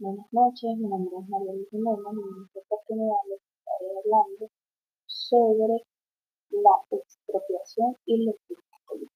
Buenas 0.00 0.32
noches, 0.32 0.78
mi 0.78 0.88
nombre 0.88 1.12
es 1.20 1.28
María 1.28 1.52
Luisa 1.52 1.76
Lemos 1.76 2.16
y 2.16 2.24
en 2.24 2.44
esta 2.46 2.60
oportunidad 2.60 3.20
les 3.28 3.42
estaré 3.52 3.86
hablando 4.00 4.48
sobre 5.04 5.76
la 6.48 6.74
expropiación 6.88 7.96
y 8.06 8.24
los 8.24 8.36
políticos. 8.48 9.12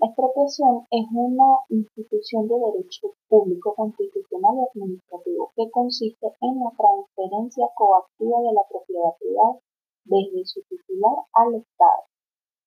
La 0.00 0.08
expropiación 0.08 0.88
es 0.90 1.06
una 1.14 1.50
institución 1.68 2.48
de 2.48 2.56
derecho 2.58 3.14
público 3.28 3.76
constitucional 3.76 4.58
y 4.58 4.66
administrativo 4.66 5.52
que 5.54 5.70
consiste 5.70 6.34
en 6.40 6.58
la 6.58 6.72
transferencia 6.74 7.70
coactiva 7.76 8.42
de 8.42 8.52
la 8.58 8.66
propiedad 8.68 9.14
privada 9.20 9.60
desde 10.02 10.46
su 10.46 10.62
titular 10.62 11.14
al 11.32 11.62
Estado 11.62 12.10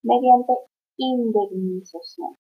mediante 0.04 0.54
indemnización. 0.96 2.38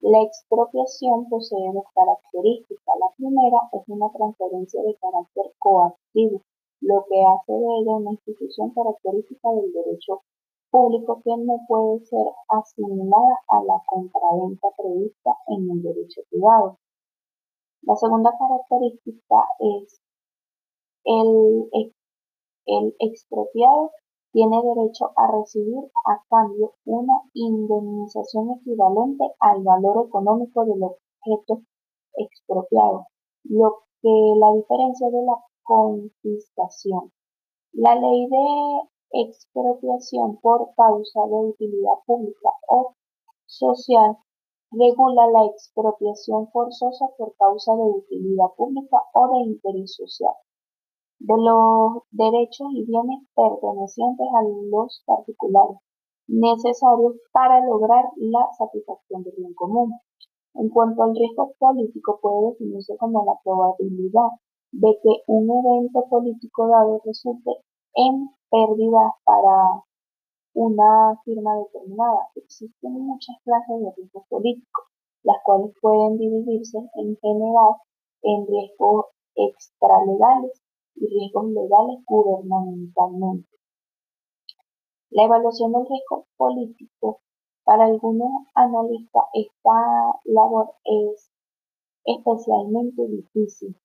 La 0.00 0.22
expropiación 0.22 1.28
posee 1.28 1.72
dos 1.72 1.86
características. 1.94 2.94
La 3.00 3.08
primera 3.16 3.58
es 3.72 3.82
una 3.88 4.10
transferencia 4.12 4.82
de 4.82 4.94
carácter 4.96 5.52
coactivo, 5.58 6.42
lo 6.80 7.04
que 7.08 7.22
hace 7.24 7.52
de 7.52 7.78
ella 7.80 7.96
una 7.96 8.12
institución 8.12 8.70
característica 8.70 9.50
del 9.50 9.72
derecho 9.72 10.22
público 10.70 11.22
que 11.24 11.36
no 11.38 11.64
puede 11.66 12.00
ser 12.04 12.26
asimilada 12.48 13.40
a 13.48 13.64
la 13.64 13.82
compraventa 13.86 14.68
prevista 14.76 15.30
en 15.48 15.70
el 15.70 15.82
derecho 15.82 16.20
privado. 16.30 16.78
La 17.82 17.96
segunda 17.96 18.30
característica 18.38 19.44
es 19.60 20.00
el, 21.04 21.70
el 22.66 22.96
expropiado 22.98 23.92
tiene 24.36 24.60
derecho 24.62 25.12
a 25.16 25.32
recibir 25.32 25.82
a 26.04 26.22
cambio 26.28 26.74
una 26.84 27.22
indemnización 27.32 28.50
equivalente 28.60 29.24
al 29.40 29.62
valor 29.62 30.08
económico 30.08 30.62
del 30.66 30.82
objeto 30.82 31.62
expropiado, 32.12 33.06
lo 33.44 33.78
que 34.02 34.10
la 34.38 34.52
diferencia 34.52 35.08
de 35.08 35.22
la 35.24 35.38
confiscación. 35.62 37.12
La 37.72 37.94
ley 37.94 38.28
de 38.28 39.22
expropiación 39.22 40.36
por 40.42 40.68
causa 40.76 41.20
de 41.28 41.48
utilidad 41.48 41.96
pública 42.04 42.50
o 42.68 42.92
social 43.46 44.18
regula 44.70 45.28
la 45.28 45.46
expropiación 45.46 46.50
forzosa 46.50 47.06
por 47.16 47.34
causa 47.36 47.74
de 47.74 47.84
utilidad 47.84 48.48
pública 48.54 49.02
o 49.14 49.28
de 49.32 49.44
interés 49.44 49.94
social 49.94 50.34
de 51.18 51.34
los 51.36 52.02
derechos 52.10 52.68
y 52.72 52.84
bienes 52.84 53.20
pertenecientes 53.34 54.26
a 54.34 54.42
los 54.42 55.02
particulares, 55.06 55.78
necesarios 56.28 57.16
para 57.32 57.64
lograr 57.64 58.04
la 58.16 58.46
satisfacción 58.58 59.22
del 59.22 59.34
bien 59.36 59.54
común. 59.54 59.94
En 60.54 60.68
cuanto 60.70 61.02
al 61.02 61.14
riesgo 61.14 61.52
político, 61.58 62.18
puede 62.20 62.50
definirse 62.50 62.96
como 62.96 63.24
la 63.24 63.34
probabilidad 63.44 64.28
de 64.72 64.98
que 65.02 65.22
un 65.26 65.48
evento 65.50 66.04
político 66.08 66.68
dado 66.68 67.00
resulte 67.04 67.50
en 67.94 68.28
pérdidas 68.50 69.12
para 69.24 69.84
una 70.54 71.20
firma 71.24 71.56
determinada. 71.58 72.28
Existen 72.34 72.92
muchas 72.92 73.36
clases 73.44 73.80
de 73.80 73.92
riesgos 73.96 74.24
políticos, 74.28 74.84
las 75.22 75.36
cuales 75.44 75.72
pueden 75.80 76.18
dividirse 76.18 76.78
en 76.78 77.16
general 77.16 77.74
en 78.22 78.46
riesgos 78.46 79.06
extralegales 79.34 80.65
y 80.96 81.06
riesgos 81.06 81.46
legales 81.46 82.04
gubernamentalmente. 82.06 83.48
La 85.10 85.24
evaluación 85.24 85.72
del 85.72 85.86
riesgo 85.86 86.26
político 86.36 87.20
para 87.64 87.86
algunos 87.86 88.30
analistas 88.54 89.24
esta 89.34 90.20
labor 90.24 90.72
es 90.84 91.30
especialmente 92.04 93.06
difícil 93.08 93.76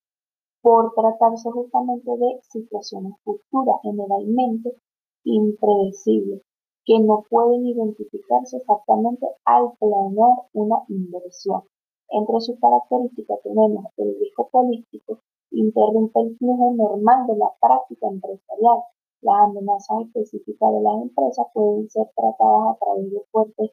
por 0.61 0.93
tratarse 0.93 1.49
justamente 1.51 2.11
de 2.11 2.39
situaciones 2.43 3.13
futuras 3.23 3.77
generalmente 3.81 4.75
impredecibles 5.23 6.41
que 6.85 6.99
no 6.99 7.25
pueden 7.29 7.65
identificarse 7.65 8.57
exactamente 8.57 9.27
al 9.45 9.71
planear 9.79 10.35
una 10.53 10.77
inversión. 10.87 11.63
Entre 12.09 12.41
sus 12.41 12.59
características 12.59 13.39
tenemos 13.43 13.85
el 13.97 14.17
riesgo 14.19 14.49
político, 14.49 15.19
interrumpe 15.51 16.19
el 16.21 16.37
flujo 16.37 16.73
normal 16.73 17.27
de 17.27 17.37
la 17.37 17.51
práctica 17.59 18.07
empresarial. 18.07 18.83
Las 19.21 19.35
amenazas 19.43 20.01
específicas 20.07 20.71
de 20.71 20.81
las 20.81 21.01
empresas 21.01 21.45
pueden 21.53 21.89
ser 21.89 22.07
tratadas 22.15 22.75
a 22.75 22.77
través 22.79 23.11
de 23.11 23.21
fuertes 23.31 23.71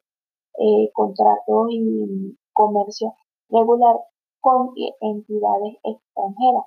eh, 0.59 0.91
contratos 0.93 1.67
y 1.71 2.37
comercio 2.53 3.13
regular 3.49 3.95
con 4.41 4.71
entidades 5.01 5.77
extranjeras, 5.83 6.65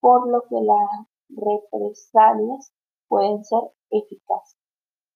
por 0.00 0.28
lo 0.28 0.42
que 0.42 0.60
las 0.60 1.06
represalias 1.28 2.72
pueden 3.08 3.44
ser 3.44 3.60
eficaces. 3.90 4.58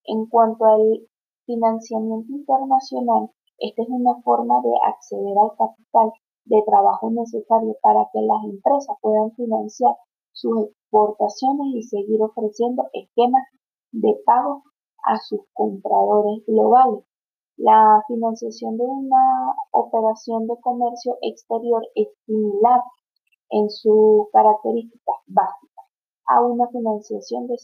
En 0.04 0.26
cuanto 0.26 0.64
al 0.64 1.08
financiamiento 1.44 2.32
internacional, 2.32 3.31
esta 3.58 3.82
es 3.82 3.88
una 3.88 4.20
forma 4.22 4.60
de 4.62 4.72
acceder 4.87 5.37
al 5.37 5.56
capital 5.56 6.12
de 6.48 6.62
trabajo 6.66 7.10
necesario 7.10 7.76
para 7.82 8.09
que 8.12 8.20
las 8.20 8.44
empresas 8.44 8.97
puedan 9.00 9.32
financiar 9.32 9.94
sus 10.32 10.66
exportaciones 10.66 11.66
y 11.75 11.82
seguir 11.82 12.22
ofreciendo 12.22 12.84
esquemas 12.92 13.44
de 13.92 14.14
pago 14.25 14.62
a 15.04 15.19
sus 15.19 15.41
compradores 15.53 16.44
globales. 16.47 17.04
La 17.56 18.03
financiación 18.06 18.76
de 18.76 18.84
una 18.84 19.54
operación 19.72 20.47
de 20.47 20.54
comercio 20.60 21.19
exterior 21.22 21.82
es 21.94 22.08
similar 22.25 22.82
en 23.50 23.69
sus 23.69 24.28
características 24.32 25.16
básicas 25.26 25.87
a 26.28 26.42
una 26.42 26.69
financiación 26.69 27.47
de, 27.47 27.56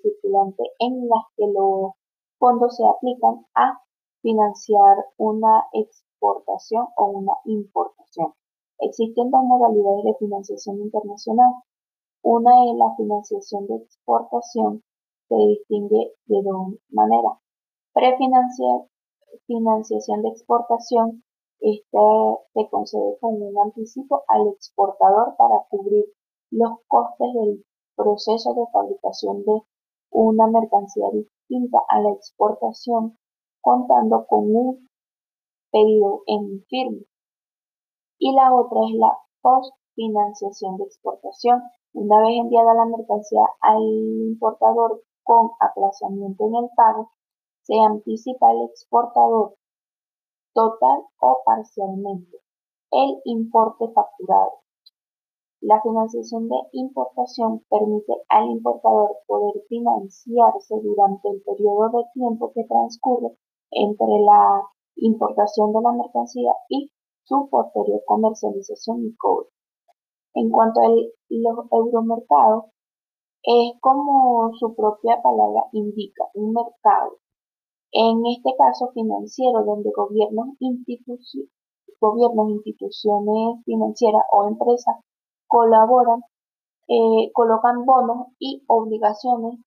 circulante 0.00 0.62
en 0.78 1.08
las 1.08 1.24
que 1.36 1.46
los 1.46 1.92
fondos 2.38 2.76
se 2.76 2.84
aplican 2.86 3.44
a 3.54 3.78
financiar 4.22 4.96
una 5.18 5.64
exportación 5.72 6.11
exportación 6.22 6.86
o 6.96 7.06
una 7.06 7.32
importación. 7.44 8.32
Existen 8.78 9.30
dos 9.30 9.42
modalidades 9.42 10.04
de 10.04 10.14
financiación 10.18 10.80
internacional. 10.80 11.52
Una 12.22 12.64
es 12.64 12.74
la 12.76 12.94
financiación 12.96 13.66
de 13.66 13.74
exportación, 13.76 14.82
se 15.28 15.34
distingue 15.34 16.14
de 16.26 16.42
dos 16.42 16.74
maneras. 16.90 17.38
Prefinanciación 17.92 20.22
de 20.22 20.28
exportación, 20.28 21.24
esta 21.60 21.98
se 22.54 22.70
concede 22.70 23.18
con 23.20 23.42
un 23.42 23.58
anticipo 23.60 24.22
al 24.28 24.46
exportador 24.48 25.36
para 25.36 25.66
cubrir 25.68 26.06
los 26.50 26.78
costes 26.86 27.34
del 27.34 27.62
proceso 27.96 28.54
de 28.54 28.64
fabricación 28.72 29.44
de 29.44 29.60
una 30.10 30.46
mercancía 30.46 31.10
distinta 31.12 31.80
a 31.88 32.00
la 32.00 32.12
exportación, 32.12 33.18
contando 33.60 34.26
con 34.26 34.54
un 34.54 34.88
pedido 35.72 36.22
en 36.26 36.64
firme. 36.68 37.04
Y 38.18 38.32
la 38.34 38.54
otra 38.54 38.78
es 38.88 38.94
la 38.94 39.18
post-financiación 39.40 40.76
de 40.76 40.84
exportación. 40.84 41.62
Una 41.94 42.20
vez 42.20 42.38
enviada 42.38 42.74
la 42.74 42.84
mercancía 42.84 43.44
al 43.60 43.82
importador 43.82 45.02
con 45.24 45.50
aplazamiento 45.58 46.46
en 46.46 46.54
el 46.56 46.70
pago, 46.76 47.10
se 47.62 47.74
anticipa 47.80 48.50
al 48.50 48.62
exportador 48.68 49.56
total 50.52 51.02
o 51.20 51.38
parcialmente 51.44 52.38
el 52.90 53.20
importe 53.24 53.88
facturado. 53.92 54.62
La 55.60 55.80
financiación 55.80 56.48
de 56.48 56.56
importación 56.72 57.64
permite 57.70 58.12
al 58.28 58.50
importador 58.50 59.16
poder 59.26 59.62
financiarse 59.68 60.74
durante 60.82 61.28
el 61.30 61.42
periodo 61.42 61.88
de 61.90 62.04
tiempo 62.14 62.52
que 62.52 62.64
transcurre 62.64 63.36
entre 63.70 64.08
la 64.20 64.62
importación 64.96 65.72
de 65.72 65.80
la 65.80 65.92
mercancía 65.92 66.52
y 66.68 66.90
su 67.24 67.48
posterior 67.50 68.02
comercialización 68.06 69.04
y 69.06 69.16
cobro. 69.16 69.48
En 70.34 70.50
cuanto 70.50 70.80
a 70.80 70.88
los 70.88 71.66
euromercados, 71.70 72.64
es 73.42 73.72
como 73.80 74.52
su 74.58 74.74
propia 74.74 75.20
palabra 75.20 75.64
indica, 75.72 76.24
un 76.34 76.52
mercado. 76.52 77.18
En 77.90 78.24
este 78.26 78.54
caso 78.56 78.90
financiero, 78.94 79.64
donde 79.64 79.90
gobiernos, 79.94 80.48
gobiernos 82.00 82.50
instituciones 82.50 83.64
financieras 83.64 84.22
o 84.32 84.48
empresas 84.48 84.96
colaboran, 85.46 86.20
eh, 86.88 87.30
colocan 87.32 87.84
bonos 87.84 88.28
y 88.38 88.62
obligaciones 88.68 89.60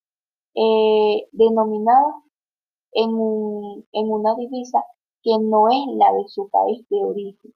eh, 0.54 1.28
denominadas 1.32 2.14
en, 2.92 3.10
en 3.92 4.10
una 4.10 4.34
divisa 4.34 4.82
que 5.26 5.32
no 5.40 5.66
es 5.68 5.82
la 5.96 6.12
de 6.12 6.28
su 6.28 6.48
país 6.48 6.86
de 6.88 7.04
origen. 7.04 7.52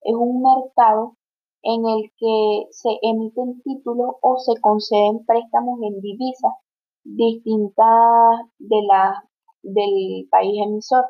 Es 0.00 0.14
un 0.16 0.42
mercado 0.42 1.16
en 1.62 1.86
el 1.86 2.10
que 2.18 2.66
se 2.72 2.88
emiten 3.02 3.62
títulos 3.62 4.16
o 4.20 4.38
se 4.38 4.60
conceden 4.60 5.24
préstamos 5.24 5.78
en 5.82 6.00
divisas 6.00 6.54
distintas 7.04 7.86
de 8.58 8.82
la, 8.88 9.22
del 9.62 10.26
país 10.32 10.66
emisor. 10.66 11.04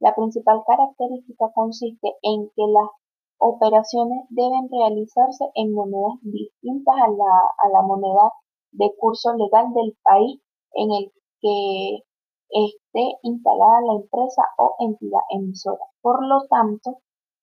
La 0.00 0.14
principal 0.14 0.62
característica 0.66 1.52
consiste 1.54 2.14
en 2.22 2.48
que 2.56 2.62
las 2.66 2.88
operaciones 3.36 4.24
deben 4.30 4.70
realizarse 4.70 5.44
en 5.54 5.74
monedas 5.74 6.14
distintas 6.22 6.94
a 6.96 7.68
la, 7.68 7.82
moneda 7.82 8.32
de 8.72 8.90
curso 8.98 9.34
legal 9.34 9.66
del 9.74 9.94
país 10.02 10.40
en 10.72 10.92
el 10.92 11.12
que 11.42 12.04
esté 12.50 13.18
instalada 13.22 13.80
la 13.86 13.94
empresa 14.00 14.42
o 14.58 14.74
entidad 14.80 15.20
emisora. 15.30 15.84
Por 16.00 16.26
lo 16.26 16.46
tanto, 16.48 16.98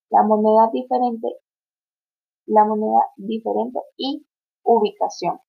la 0.10 0.24
moneda 0.24 0.70
diferente, 0.72 1.28
la 2.48 2.66
moneda 2.66 3.02
diferente 3.18 3.80
y 3.98 4.26
ubicación 4.64 5.40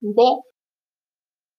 de 0.00 0.42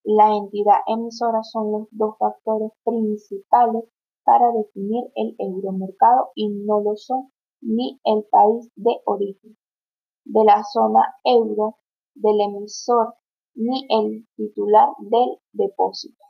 la 0.04 0.36
entidad 0.36 0.80
emisora 0.88 1.44
son 1.44 1.72
los 1.72 1.88
dos 1.92 2.18
factores 2.18 2.72
principales 2.84 3.84
para 4.24 4.52
definir 4.52 5.04
el 5.16 5.36
euromercado 5.40 6.32
y 6.36 6.50
no 6.50 6.82
lo 6.82 6.96
son 6.96 7.32
ni 7.62 8.00
el 8.04 8.24
país 8.32 8.70
de 8.76 9.02
origen 9.06 9.58
de 10.26 10.44
la 10.44 10.64
zona 10.64 11.16
euro 11.24 11.78
del 12.14 12.42
emisor 12.42 13.16
ni 13.56 13.88
el 13.90 14.28
titular 14.36 14.90
del 15.00 15.40
depósito, 15.54 16.24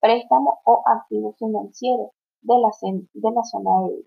préstamo 0.00 0.60
o 0.64 0.82
activo 0.86 1.34
financiero 1.38 2.12
de 2.42 2.58
la, 2.58 2.70
de 2.80 3.30
la 3.30 3.42
zona 3.44 3.70
euro. 3.82 4.04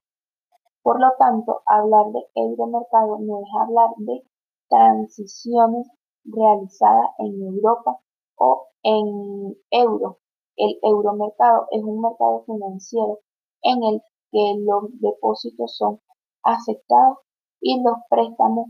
Por 0.82 1.00
lo 1.00 1.12
tanto, 1.18 1.62
hablar 1.66 2.12
de 2.12 2.22
euromercado 2.36 3.20
no 3.20 3.40
es 3.40 3.50
hablar 3.62 3.90
de 3.98 4.24
transiciones 4.68 5.88
realizadas 6.26 7.12
en 7.20 7.42
Europa 7.42 8.00
o 8.36 8.68
en 8.84 9.56
euro. 9.70 10.20
El 10.56 10.78
euromercado 10.82 11.68
es 11.72 11.84
un 11.84 12.02
mercado 12.02 12.44
financiero 12.46 13.20
en 13.62 13.84
el 13.84 14.02
que 14.32 14.56
los 14.60 14.84
depósitos 15.00 15.78
son 15.78 16.02
aceptados 16.44 17.20
y 17.62 17.82
los 17.82 17.96
préstamos 18.10 18.68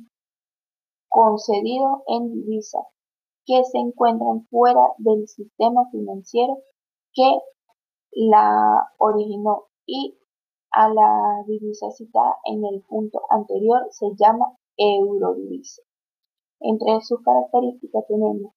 concedidos 1.09 2.01
en 2.07 2.31
divisas 2.33 2.85
que 3.45 3.63
se 3.63 3.79
encuentran 3.79 4.45
fuera 4.49 4.81
del 4.97 5.27
sistema 5.27 5.89
financiero 5.89 6.59
que 7.13 7.39
la 8.11 8.91
originó 8.97 9.65
y 9.85 10.17
a 10.71 10.89
la 10.89 11.43
divisa 11.47 11.91
citada 11.91 12.35
en 12.45 12.65
el 12.65 12.81
punto 12.81 13.21
anterior 13.29 13.87
se 13.91 14.07
llama 14.17 14.57
eurodivisa. 14.77 15.81
Entre 16.59 17.01
sus 17.01 17.21
características 17.21 18.05
tenemos 18.07 18.53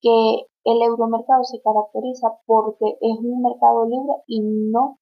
que 0.00 0.46
el 0.64 0.82
euromercado 0.82 1.44
se 1.44 1.60
caracteriza 1.62 2.38
porque 2.46 2.98
es 3.00 3.18
un 3.18 3.42
mercado 3.42 3.86
libre 3.86 4.12
y 4.26 4.40
no 4.42 4.98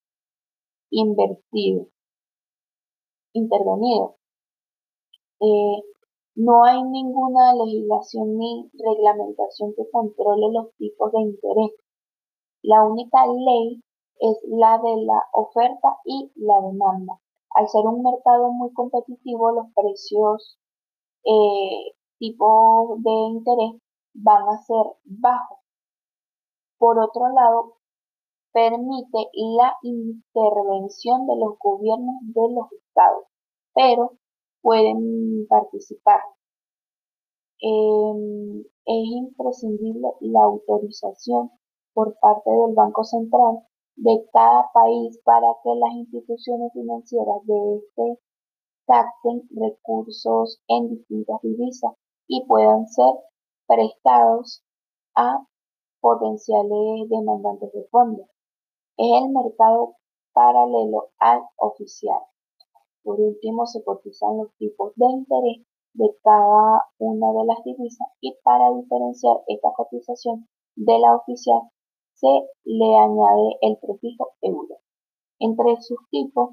invertido, 0.90 1.88
intervenido. 3.32 4.16
Eh, 5.40 5.82
no 6.36 6.64
hay 6.64 6.82
ninguna 6.82 7.54
legislación 7.54 8.36
ni 8.38 8.70
reglamentación 8.74 9.74
que 9.74 9.90
controle 9.90 10.52
los 10.52 10.74
tipos 10.76 11.10
de 11.12 11.20
interés. 11.22 11.70
La 12.66 12.82
única 12.84 13.24
ley 13.28 13.80
es 14.18 14.38
la 14.48 14.78
de 14.78 14.96
la 15.04 15.22
oferta 15.34 15.98
y 16.04 16.32
la 16.34 16.60
demanda. 16.62 17.20
Al 17.54 17.68
ser 17.68 17.86
un 17.86 18.02
mercado 18.02 18.50
muy 18.50 18.72
competitivo, 18.72 19.52
los 19.52 19.66
precios 19.72 20.58
eh, 21.22 21.94
tipos 22.18 23.00
de 23.04 23.12
interés 23.30 23.80
van 24.14 24.48
a 24.48 24.58
ser 24.64 24.84
bajos. 25.04 25.58
Por 26.76 26.98
otro 26.98 27.28
lado, 27.28 27.76
permite 28.52 29.30
la 29.32 29.76
intervención 29.82 31.24
de 31.28 31.36
los 31.36 31.56
gobiernos 31.60 32.16
de 32.22 32.52
los 32.52 32.72
estados, 32.72 33.26
pero 33.74 34.14
pueden 34.60 35.46
participar. 35.48 36.20
Em, 37.60 38.64
es 38.86 39.04
imprescindible 39.06 40.08
la 40.20 40.42
autorización 40.42 41.52
por 41.96 42.14
parte 42.18 42.50
del 42.50 42.74
Banco 42.74 43.04
Central 43.04 43.64
de 43.96 44.28
cada 44.30 44.70
país 44.74 45.18
para 45.24 45.46
que 45.64 45.70
las 45.76 45.94
instituciones 45.94 46.70
financieras 46.74 47.38
de 47.44 47.76
este 47.76 48.20
capten 48.86 49.48
recursos 49.50 50.60
en 50.68 50.90
distintas 50.90 51.40
divisas 51.40 51.92
y 52.28 52.44
puedan 52.46 52.86
ser 52.86 53.14
prestados 53.66 54.62
a 55.14 55.46
potenciales 56.00 57.08
demandantes 57.08 57.72
de 57.72 57.84
fondos. 57.90 58.26
Es 58.98 59.22
el 59.22 59.30
mercado 59.30 59.94
paralelo 60.34 61.08
al 61.18 61.40
oficial. 61.56 62.20
Por 63.04 63.18
último, 63.18 63.64
se 63.64 63.82
cotizan 63.82 64.36
los 64.36 64.54
tipos 64.58 64.92
de 64.96 65.06
interés 65.06 65.66
de 65.94 66.14
cada 66.22 66.84
una 66.98 67.32
de 67.32 67.46
las 67.46 67.64
divisas 67.64 68.08
y 68.20 68.36
para 68.44 68.70
diferenciar 68.74 69.38
esta 69.46 69.72
cotización 69.74 70.46
de 70.76 70.98
la 70.98 71.16
oficial 71.16 71.62
se 72.16 72.28
le 72.64 72.96
añade 72.96 73.56
el 73.60 73.78
prefijo 73.78 74.32
euro. 74.42 74.76
Entre 75.38 75.80
sus 75.82 75.98
tipos 76.10 76.50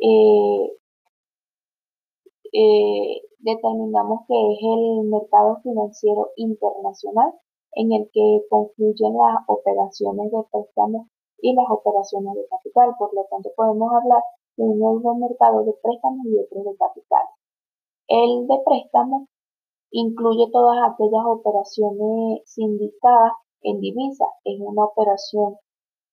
eh, 0.00 0.72
eh, 2.52 3.22
determinamos 3.38 4.20
que 4.28 4.34
es 4.34 4.58
el 4.62 5.08
mercado 5.08 5.60
financiero 5.62 6.30
internacional 6.36 7.32
en 7.74 7.92
el 7.92 8.10
que 8.12 8.42
confluyen 8.48 9.14
las 9.14 9.42
operaciones 9.48 10.30
de 10.30 10.42
préstamos 10.50 11.08
y 11.40 11.54
las 11.54 11.66
operaciones 11.70 12.34
de 12.34 12.46
capital. 12.48 12.94
Por 12.98 13.14
lo 13.14 13.24
tanto, 13.30 13.50
podemos 13.56 13.90
hablar 13.92 14.22
de 14.56 14.64
un 14.64 14.78
nuevo 14.78 15.14
mercado 15.16 15.64
de 15.64 15.72
préstamos 15.82 16.26
y 16.26 16.38
otro 16.38 16.62
de 16.62 16.76
capital. 16.76 17.26
El 18.06 18.46
de 18.46 18.58
préstamos 18.64 19.28
incluye 19.90 20.50
todas 20.52 20.78
aquellas 20.92 21.24
operaciones 21.26 22.42
sindicadas 22.46 23.32
en 23.62 23.80
divisa. 23.80 24.24
Es 24.44 24.60
una 24.60 24.84
operación 24.84 25.56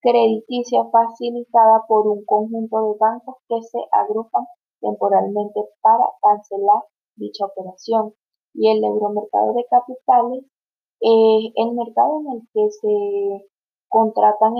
crediticia 0.00 0.84
facilitada 0.90 1.84
por 1.86 2.06
un 2.06 2.24
conjunto 2.24 2.80
de 2.80 2.98
bancos 2.98 3.36
que 3.48 3.62
se 3.62 3.78
agrupan 3.92 4.46
temporalmente 4.80 5.60
para 5.82 6.04
cancelar 6.22 6.82
dicha 7.16 7.46
operación. 7.46 8.14
Y 8.54 8.70
el 8.70 8.82
euromercado 8.82 9.52
de 9.54 9.64
capitales 9.70 10.44
es 11.00 11.52
el 11.54 11.72
mercado 11.74 12.20
en 12.20 12.32
el 12.32 12.42
que 12.52 12.70
se 12.70 13.50
contratan 13.88 14.54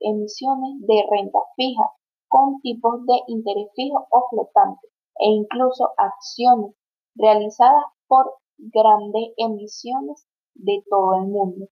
emisiones 0.00 0.86
de 0.86 1.04
renta 1.10 1.38
fija 1.56 1.92
con 2.28 2.60
tipos 2.60 3.04
de 3.06 3.14
interés 3.26 3.68
fijo 3.74 4.06
o 4.10 4.28
flotante 4.28 4.86
e 5.18 5.28
incluso 5.30 5.90
acciones 5.96 6.74
realizadas 7.14 7.84
por 8.06 8.34
grandes 8.58 9.32
emisiones 9.36 10.26
de 10.54 10.82
todo 10.88 11.14
el 11.14 11.28
mundo. 11.28 11.66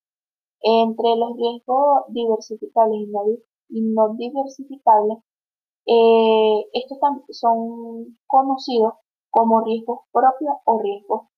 Entre 0.63 1.17
los 1.17 1.37
riesgos 1.37 2.05
diversificables 2.09 3.09
y 3.69 3.83
no, 3.83 4.15
diversificables, 4.15 5.19
eh, 5.87 6.65
estos 6.73 6.99
son 7.31 8.19
conocidos 8.27 8.95
como 9.31 9.61
riesgos 9.63 10.01
propios 10.13 10.57
o 10.65 10.81
riesgos 10.81 11.29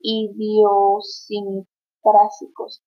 idiosincrásicos. 0.00 2.82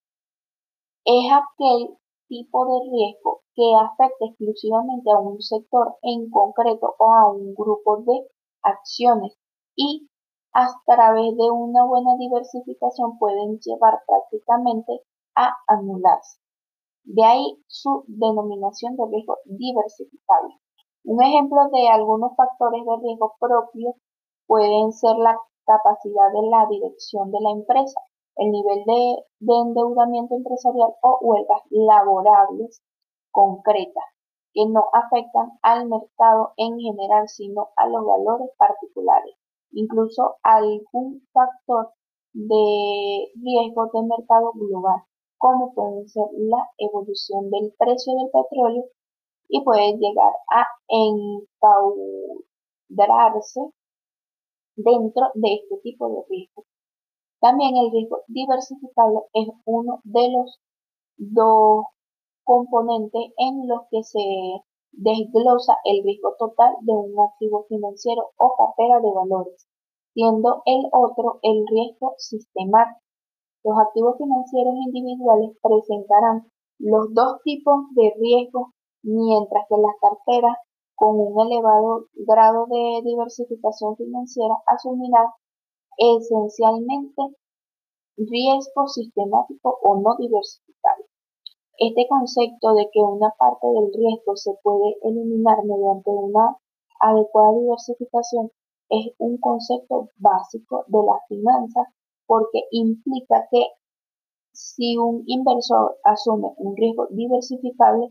Es 1.04 1.32
aquel 1.32 1.98
tipo 2.28 2.64
de 2.64 2.80
riesgo 2.90 3.42
que 3.54 3.74
afecta 3.74 4.24
exclusivamente 4.24 5.10
a 5.10 5.18
un 5.18 5.42
sector 5.42 5.98
en 6.02 6.30
concreto 6.30 6.94
o 6.98 7.12
a 7.12 7.30
un 7.30 7.54
grupo 7.54 7.98
de 7.98 8.26
acciones 8.62 9.36
y 9.76 10.08
a 10.54 10.68
través 10.86 11.36
de 11.36 11.50
una 11.50 11.84
buena 11.84 12.16
diversificación 12.18 13.18
pueden 13.18 13.58
llevar 13.58 14.00
prácticamente 14.06 15.02
a 15.34 15.56
anularse. 15.66 16.38
De 17.04 17.24
ahí 17.24 17.58
su 17.66 18.04
denominación 18.06 18.96
de 18.96 19.04
riesgo 19.10 19.38
diversificable. 19.44 20.54
Un 21.04 21.22
ejemplo 21.22 21.58
de 21.72 21.88
algunos 21.88 22.36
factores 22.36 22.84
de 22.84 22.96
riesgo 23.02 23.34
propios 23.40 23.96
pueden 24.46 24.92
ser 24.92 25.16
la 25.16 25.36
capacidad 25.66 26.32
de 26.32 26.48
la 26.48 26.66
dirección 26.68 27.30
de 27.30 27.40
la 27.40 27.50
empresa, 27.50 28.00
el 28.36 28.50
nivel 28.50 28.84
de, 28.86 29.16
endeudamiento 29.40 30.36
empresarial 30.36 30.94
o 31.02 31.18
huelgas 31.20 31.62
laborables 31.70 32.82
concretas 33.30 34.04
que 34.54 34.66
no 34.66 34.84
afectan 34.92 35.58
al 35.62 35.88
mercado 35.88 36.52
en 36.56 36.78
general, 36.78 37.28
sino 37.28 37.70
a 37.76 37.86
los 37.86 38.04
valores 38.04 38.50
particulares. 38.58 39.34
Incluso 39.72 40.36
algún 40.42 41.26
factor 41.32 41.92
de 42.34 43.32
riesgo 43.42 43.86
de 43.92 44.02
mercado 44.02 44.52
global, 44.54 45.02
como 45.42 45.74
puede 45.74 46.06
ser 46.06 46.26
la 46.38 46.70
evolución 46.78 47.50
del 47.50 47.74
precio 47.76 48.14
del 48.14 48.30
petróleo 48.30 48.84
y 49.48 49.60
puede 49.64 49.98
llegar 49.98 50.32
a 50.48 50.68
encaudrarse 52.88 53.60
dentro 54.76 55.32
de 55.34 55.54
este 55.54 55.78
tipo 55.82 56.08
de 56.10 56.22
riesgo. 56.30 56.64
También 57.40 57.76
el 57.76 57.90
riesgo 57.90 58.20
diversificable 58.28 59.18
es 59.32 59.48
uno 59.64 60.00
de 60.04 60.30
los 60.30 60.60
dos 61.16 61.86
componentes 62.44 63.32
en 63.36 63.66
los 63.66 63.80
que 63.90 64.04
se 64.04 64.20
desglosa 64.92 65.76
el 65.82 66.04
riesgo 66.04 66.36
total 66.38 66.76
de 66.82 66.92
un 66.92 67.20
activo 67.20 67.66
financiero 67.68 68.30
o 68.36 68.54
cartera 68.56 69.00
de 69.00 69.12
valores, 69.12 69.66
siendo 70.14 70.62
el 70.66 70.84
otro 70.92 71.40
el 71.42 71.66
riesgo 71.66 72.14
sistemático. 72.18 73.02
Los 73.64 73.78
activos 73.78 74.16
financieros 74.18 74.74
individuales 74.86 75.56
presentarán 75.62 76.50
los 76.78 77.14
dos 77.14 77.40
tipos 77.44 77.86
de 77.94 78.12
riesgo, 78.18 78.72
mientras 79.02 79.66
que 79.68 79.76
las 79.76 79.94
carteras 80.00 80.56
con 80.96 81.18
un 81.18 81.46
elevado 81.46 82.06
grado 82.14 82.66
de 82.66 83.02
diversificación 83.04 83.96
financiera 83.96 84.54
asumirán 84.66 85.26
esencialmente 85.96 87.22
riesgo 88.16 88.88
sistemático 88.88 89.78
o 89.82 90.00
no 90.00 90.16
diversificado. 90.18 91.04
Este 91.78 92.06
concepto 92.08 92.74
de 92.74 92.88
que 92.92 93.00
una 93.00 93.30
parte 93.38 93.66
del 93.66 93.92
riesgo 93.94 94.36
se 94.36 94.52
puede 94.62 94.96
eliminar 95.02 95.64
mediante 95.64 96.10
una 96.10 96.56
adecuada 97.00 97.58
diversificación 97.58 98.50
es 98.88 99.14
un 99.18 99.38
concepto 99.38 100.08
básico 100.18 100.84
de 100.88 100.98
las 101.02 101.26
finanzas 101.28 101.86
porque 102.32 102.64
implica 102.70 103.46
que 103.50 103.62
si 104.54 104.96
un 104.96 105.22
inversor 105.26 105.98
asume 106.02 106.48
un 106.56 106.74
riesgo 106.74 107.06
diversificable, 107.10 108.08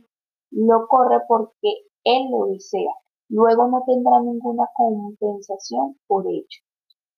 lo 0.52 0.86
corre 0.88 1.22
porque 1.28 1.70
él 2.04 2.30
lo 2.30 2.46
desea. 2.46 2.94
Luego 3.30 3.68
no 3.68 3.82
tendrá 3.84 4.22
ninguna 4.22 4.70
compensación 4.76 5.98
por 6.06 6.28
ello. 6.28 6.60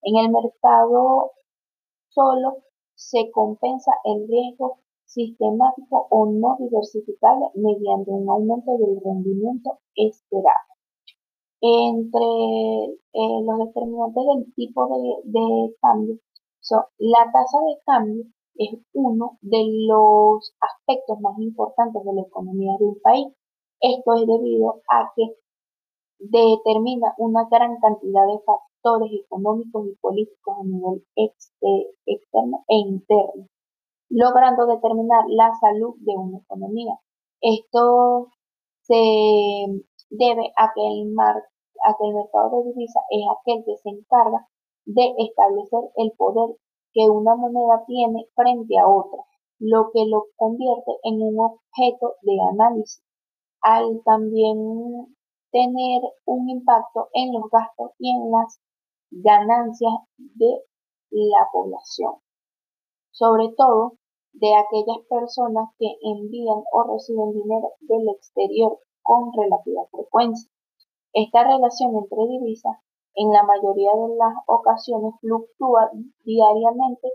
En 0.00 0.16
el 0.16 0.32
mercado 0.32 1.32
solo 2.08 2.62
se 2.94 3.30
compensa 3.32 3.92
el 4.04 4.26
riesgo 4.26 4.78
sistemático 5.04 6.06
o 6.08 6.24
no 6.24 6.56
diversificable 6.58 7.48
mediante 7.54 8.12
un 8.12 8.30
aumento 8.30 8.78
del 8.78 8.98
rendimiento 9.04 9.78
esperado. 9.94 10.72
Entre 11.60 12.94
eh, 13.12 13.42
los 13.44 13.58
determinantes 13.58 14.24
del 14.24 14.54
tipo 14.54 14.88
de, 15.24 15.74
cambio 15.82 16.18
son 16.64 16.82
la 16.98 17.30
tasa 17.30 17.58
de 17.60 17.78
cambio 17.84 18.24
es 18.56 18.70
uno 18.94 19.38
de 19.42 19.62
los 19.86 20.54
aspectos 20.60 21.20
más 21.20 21.38
importantes 21.38 22.02
de 22.04 22.12
la 22.14 22.22
economía 22.22 22.72
de 22.78 22.86
un 22.86 23.00
país. 23.00 23.28
Esto 23.80 24.14
es 24.14 24.26
debido 24.26 24.80
a 24.88 25.12
que 25.14 25.24
determina 26.18 27.14
una 27.18 27.46
gran 27.50 27.78
cantidad 27.80 28.26
de 28.26 28.40
factores 28.46 29.10
económicos 29.12 29.86
y 29.88 29.96
políticos 29.96 30.56
a 30.58 30.64
nivel 30.64 31.04
externo 32.06 32.64
e 32.68 32.76
interno, 32.76 33.48
logrando 34.08 34.66
determinar 34.66 35.24
la 35.28 35.52
salud 35.60 35.96
de 35.98 36.16
una 36.16 36.38
economía. 36.38 36.98
Esto 37.40 38.28
se 38.82 38.94
debe 40.10 40.52
a 40.56 40.72
que 40.74 40.86
el, 40.86 41.14
a 41.18 41.96
que 41.98 42.06
el 42.06 42.14
mercado 42.14 42.62
de 42.62 42.72
divisas 42.72 43.02
es 43.10 43.22
aquel 43.38 43.64
que 43.66 43.76
se 43.78 43.90
encarga 43.90 44.48
de 44.86 45.14
establecer 45.18 45.80
el 45.96 46.12
poder 46.12 46.56
que 46.92 47.08
una 47.10 47.34
moneda 47.34 47.84
tiene 47.86 48.26
frente 48.34 48.78
a 48.78 48.88
otra, 48.88 49.24
lo 49.58 49.90
que 49.92 50.04
lo 50.06 50.26
convierte 50.36 50.92
en 51.02 51.22
un 51.22 51.38
objeto 51.40 52.14
de 52.22 52.36
análisis. 52.52 53.02
Al 53.60 54.02
también 54.04 55.16
tener 55.50 56.02
un 56.26 56.48
impacto 56.50 57.08
en 57.12 57.32
los 57.32 57.50
gastos 57.50 57.92
y 57.98 58.10
en 58.10 58.30
las 58.30 58.60
ganancias 59.10 59.94
de 60.16 60.64
la 61.10 61.48
población, 61.52 62.14
sobre 63.10 63.48
todo 63.56 63.94
de 64.32 64.54
aquellas 64.54 65.06
personas 65.08 65.70
que 65.78 65.86
envían 66.02 66.62
o 66.72 66.82
reciben 66.92 67.32
dinero 67.32 67.72
del 67.80 68.08
exterior 68.08 68.80
con 69.02 69.32
relativa 69.32 69.86
frecuencia. 69.92 70.50
Esta 71.12 71.44
relación 71.44 71.96
entre 71.96 72.26
divisas 72.26 72.76
en 73.16 73.32
la 73.32 73.42
mayoría 73.42 73.90
de 73.92 74.16
las 74.16 74.34
ocasiones 74.46 75.14
fluctúa 75.20 75.90
diariamente 76.24 77.12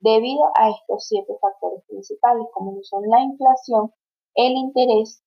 debido 0.00 0.44
a 0.54 0.70
estos 0.70 1.06
siete 1.06 1.32
factores 1.40 1.82
principales, 1.86 2.46
como 2.52 2.82
son 2.82 3.02
la 3.08 3.20
inflación, 3.20 3.92
el 4.34 4.52
interés, 4.52 5.22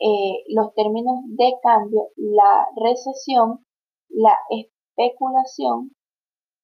eh, 0.00 0.44
los 0.48 0.74
términos 0.74 1.20
de 1.26 1.54
cambio, 1.62 2.10
la 2.16 2.68
recesión, 2.76 3.64
la 4.08 4.38
especulación, 4.50 5.92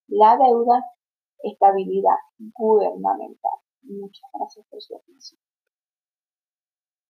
la 0.09 0.37
deuda, 0.37 0.85
estabilidad 1.43 2.19
gubernamental. 2.39 3.53
Muchas 3.83 4.31
gracias 4.35 4.67
por 4.71 4.81
su 4.83 4.97
atención. 4.97 5.41